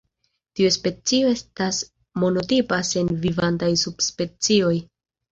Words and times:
Tiu 0.59 0.69
specio 0.75 1.27
estas 1.33 1.81
monotipa 2.23 2.79
sen 2.93 3.11
vivantaj 3.27 3.69
subspecioj. 3.83 4.73